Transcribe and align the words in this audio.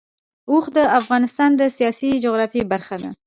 اوښ 0.51 0.65
د 0.77 0.77
افغانستان 0.99 1.49
د 1.59 1.61
سیاسي 1.77 2.09
جغرافیه 2.23 2.63
برخه 2.73 2.95
ده. 3.01 3.09